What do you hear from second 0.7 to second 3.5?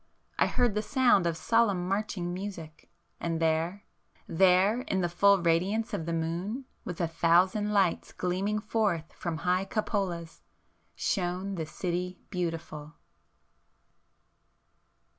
the sound of solemn marching music, and